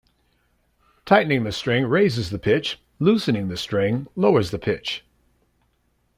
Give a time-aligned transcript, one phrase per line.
[1.05, 5.05] Tightening the string raises the pitch; loosening the string lowers the pitch.